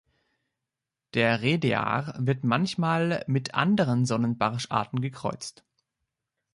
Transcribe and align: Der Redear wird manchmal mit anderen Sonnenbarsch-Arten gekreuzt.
Der 1.13 1.43
Redear 1.43 2.15
wird 2.17 2.43
manchmal 2.43 3.23
mit 3.27 3.53
anderen 3.53 4.03
Sonnenbarsch-Arten 4.07 4.99
gekreuzt. 4.99 5.63